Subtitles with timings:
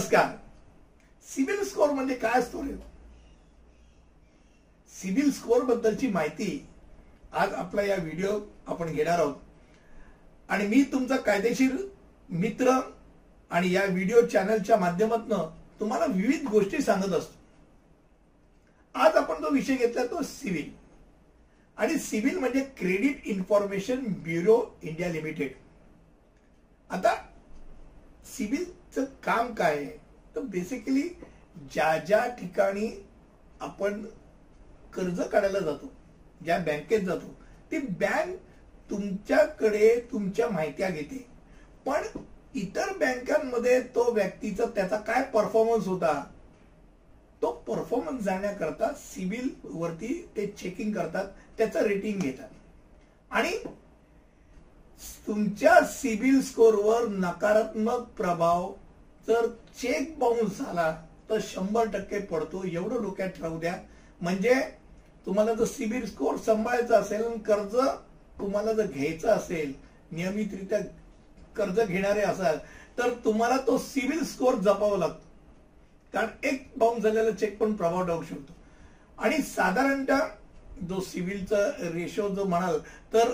[0.00, 0.28] नमस्कार.
[1.26, 2.74] CIBIL score म्हणजे काय असतो रे?
[4.92, 6.66] सिबिल स्कोअर बद्दलची माहिती
[7.32, 9.34] आज आपला या व्हिडिओ आपण घेणार आहोत.
[10.48, 11.76] आणि मी तुमचा कायदेशीर
[12.28, 12.78] मित्र
[13.50, 15.32] आणि या व्हिडिओ चॅनलच्या माध्यमातून
[15.80, 17.38] तुम्हाला विविध गोष्टी सांगत असतो.
[18.94, 20.70] आज आपण जो विषय घेतला तो सिव्हिल
[21.76, 25.52] आणि सिव्हिल म्हणजे credit information bureau India limited.
[26.90, 27.14] आता
[28.40, 29.98] सिव्हिलचं काम काय आहे?
[30.36, 31.02] तर बेसिकली
[31.72, 32.88] ज्या ज्या ठिकाणी
[33.60, 34.02] आपण
[34.94, 35.90] कर्ज काढायला जातो
[36.44, 37.34] ज्या बँकेत जातो
[37.72, 38.36] ती बँक
[38.90, 41.26] तुमच्याकडे तुमच्या माहित्या घेते.
[41.86, 42.06] पण
[42.54, 46.12] इतर बँकांमध्ये तो व्यक्तीचा त्याचा काय परफॉर्मन्स होता?
[47.42, 52.48] तो परफॉर्मन्स जाण्याकरता सिबिल वरती ते चेकिंग करतात त्याचं रेटिंग घेतात.
[55.30, 58.66] तुमच्या सिबिल स्कोरवर नकारात्मक प्रभाव
[59.26, 59.46] जर
[59.80, 60.90] चेक बाउन्स झाला
[61.28, 62.62] तर शंभर टक्के पडतो.
[62.64, 63.74] एवढं डोक्यात ठरवू द्या.
[64.20, 64.54] म्हणजे
[65.26, 67.76] तुम्हाला जर सिबिल स्कोर सांभाळायचा असेल आणि कर्ज
[68.40, 69.72] तुम्हाला जर घ्यायचं असेल
[70.12, 70.78] नियमितरित्या
[71.56, 72.58] कर्ज घेणारे असाल
[72.98, 75.28] तर तुम्हाला तो सिबिल स्कोर जपावा लागतो.
[76.12, 78.52] कारण एक बाउन्स झालेला चेक पण प्रभाव टाकू शकतो.
[79.18, 80.26] आणि साधारणतः
[80.88, 82.78] जो सिबिलचा रेशो जो म्हणाल
[83.12, 83.32] तर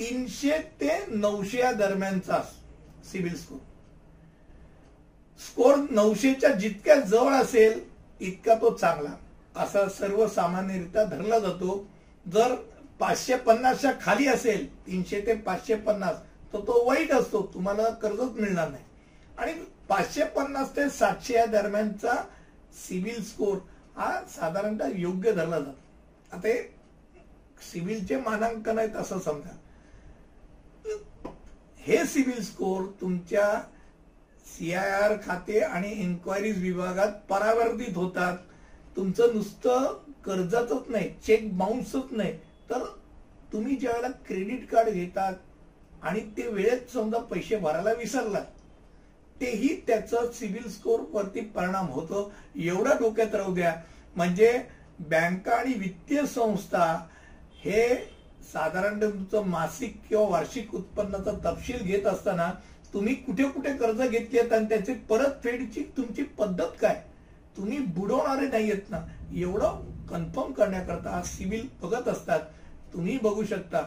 [0.00, 2.42] तीनशे ते नऊशे या दरम्यानचा
[3.12, 3.58] सिबिल स्कोर.
[5.38, 7.80] स्कोर नऊशेच्या जितक्या जवळ असेल
[8.20, 9.10] इतका तो चांगला.
[9.56, 11.86] असा सर्वसामान्यरित्या धरला जातो.
[12.32, 12.54] जर
[13.00, 16.16] पाचशे पन्नासच्या खाली असेल तीनशे ते पाचशे पन्नास
[16.52, 17.50] तर तो वाईट असतो.
[17.54, 18.84] तुम्हाला कर्जच मिळणार नाही.
[19.38, 19.52] आणि
[19.88, 22.14] पाचशे पन्नास ते सातशे या दरम्यानचा
[22.88, 23.56] सिबिल स्कोर
[23.96, 25.78] हा साधारणतः योग्य धरला जातो.
[26.32, 26.48] आता
[27.72, 29.56] सिबिलचे मानांकन आहेत असं समजा.
[31.78, 33.48] हे सिबिल स्कोर तुमच्या
[34.46, 38.38] सीआयआर खाते आणि इन्क्वायरीज विभागात परावर्तित होतात.
[38.96, 42.32] तुमचं नुसतं कर्जातच नाही चेक बाउन्सच नाही.
[42.70, 42.84] तर
[43.52, 45.34] तुम्ही ज्यावेळेला क्रेडिट कार्ड घेतात
[46.02, 48.44] आणि ते वेळेत समजा पैसे भरायला विसरलात
[49.40, 52.32] तेही त्याचं सिबिल स्कोर वरती परिणाम होतो.
[52.56, 53.74] एवढा डोक्यात राहू द्या.
[54.16, 54.52] म्हणजे
[55.00, 56.84] बँका आणि वित्तीय संस्था
[57.64, 57.86] हे
[58.42, 62.50] साधारण तुमचं मासिक किंवा वार्षिक उत्पन्नाचा तपशील घेत असताना
[62.92, 66.94] तुम्ही कुठे कुठे कर्ज घेतलेत आणि त्याची परतफेडची तुमची पद्धत काय?
[67.56, 68.98] तुम्ही बुडवणारे नाहीयेत ना.
[69.34, 72.40] एवढं कन्फर्म करण्याकरता सिव्हिल बघत असतात.
[72.92, 73.82] तुम्ही बघू शकता.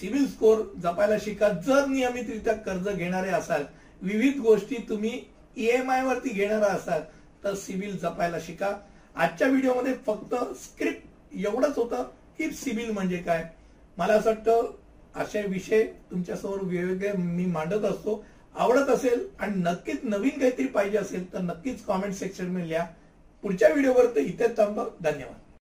[0.00, 1.48] सिव्हिल स्कोर जपायला शिका.
[1.48, 3.64] जर नियमितरित्या कर्ज घेणारे असाल
[4.02, 5.20] विविध गोष्टी तुम्ही
[5.56, 7.00] ईएमआय वरती घेणार असाल
[7.44, 8.72] तर सिव्हिल जपायला शिका.
[9.14, 12.02] आजच्या व्हिडिओमध्ये फक्त स्क्रिप्ट एवढंच होतं
[12.38, 13.44] की सिव्हिल म्हणजे काय?
[13.98, 14.70] मला असं वाटतं
[15.14, 18.24] असे विषय तुमच्यासमोर वेगवेगळे मी मांडत असतो.
[18.54, 22.86] आवडत असेल आणि नक्कीच नवीन काहीतरी पाहिजे असेल तर नक्कीच कॉमेंट सेक्शनमध्ये लिहा.
[23.42, 24.84] पुढच्या व्हिडिओवर तर इथे थांबा.
[25.00, 25.51] धन्यवाद.